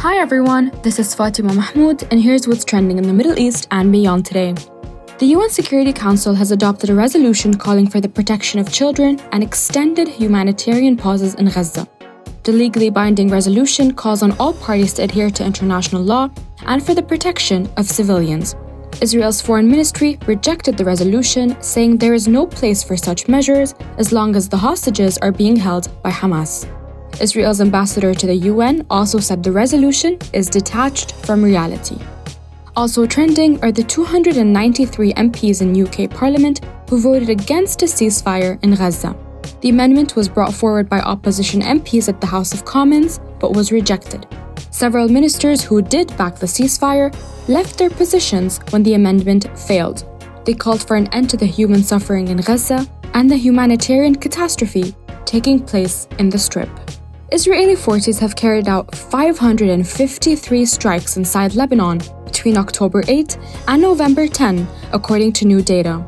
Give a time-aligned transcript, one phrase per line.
[0.00, 3.90] Hi everyone, this is Fatima Mahmoud, and here's what's trending in the Middle East and
[3.90, 4.54] beyond today.
[5.18, 9.42] The UN Security Council has adopted a resolution calling for the protection of children and
[9.42, 11.88] extended humanitarian pauses in Gaza.
[12.42, 16.28] The legally binding resolution calls on all parties to adhere to international law
[16.66, 18.54] and for the protection of civilians.
[19.00, 24.12] Israel's foreign ministry rejected the resolution, saying there is no place for such measures as
[24.12, 26.70] long as the hostages are being held by Hamas.
[27.20, 31.98] Israel's ambassador to the UN also said the resolution is detached from reality.
[32.76, 36.60] Also trending are the 293 MPs in UK Parliament
[36.90, 39.16] who voted against a ceasefire in Gaza.
[39.62, 43.72] The amendment was brought forward by opposition MPs at the House of Commons but was
[43.72, 44.26] rejected.
[44.70, 47.14] Several ministers who did back the ceasefire
[47.48, 50.04] left their positions when the amendment failed.
[50.44, 54.94] They called for an end to the human suffering in Gaza and the humanitarian catastrophe
[55.24, 56.68] taking place in the Strip.
[57.32, 64.64] Israeli forces have carried out 553 strikes inside Lebanon between October 8 and November 10,
[64.92, 66.06] according to new data.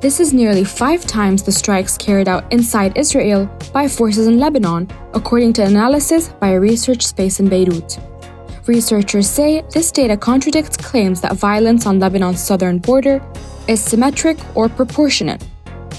[0.00, 4.90] This is nearly five times the strikes carried out inside Israel by forces in Lebanon,
[5.14, 8.00] according to analysis by a research space in Beirut.
[8.66, 13.22] Researchers say this data contradicts claims that violence on Lebanon's southern border
[13.68, 15.44] is symmetric or proportionate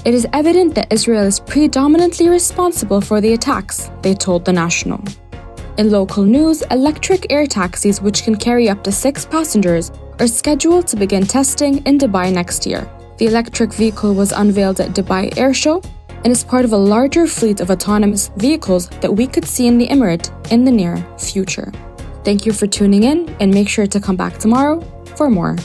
[0.04, 5.02] it is evident that Israel is predominantly responsible for the attacks, they told The National.
[5.78, 10.86] In local news, electric air taxis, which can carry up to six passengers, are scheduled
[10.88, 12.90] to begin testing in Dubai next year.
[13.18, 15.82] The electric vehicle was unveiled at Dubai Air Show
[16.24, 19.78] and is part of a larger fleet of autonomous vehicles that we could see in
[19.78, 21.70] the Emirate in the near future.
[22.24, 24.80] Thank you for tuning in and make sure to come back tomorrow
[25.16, 25.56] for more.